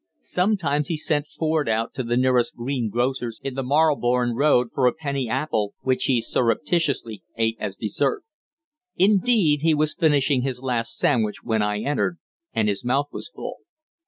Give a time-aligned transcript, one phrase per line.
[0.23, 4.93] Sometimes he sent Ford out to the nearest greengrocer's in the Marylebone Road for a
[4.93, 8.23] penny apple, which he surreptitiously ate as dessert.
[8.95, 12.17] Indeed, he was finishing his last sandwich when I entered,
[12.51, 13.57] and his mouth was full.